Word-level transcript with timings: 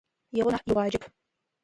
Игъо 0.37 0.51
нахь, 0.53 0.67
игъуаджэп. 0.69 1.03